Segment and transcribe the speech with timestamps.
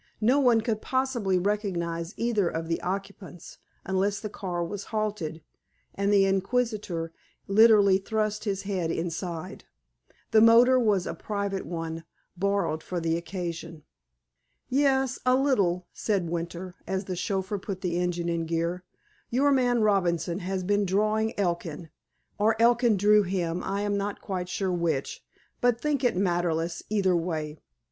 [0.19, 5.43] No one could possibly recognize either of the occupants unless the car was halted,
[5.93, 7.13] and the inquisitor
[7.47, 9.65] literally thrust his head inside.
[10.31, 12.03] The motor was a private one,
[12.35, 13.83] borrowed for the occasion.
[14.69, 18.83] "Yes, a little," said Winter, as the chauffeur put the engine in gear.
[19.29, 21.91] "Your man, Robinson, has been drawing Elkin,
[22.39, 25.23] or Elkin drew him—I am not quite sure which,
[25.61, 27.59] but think it matterless either way."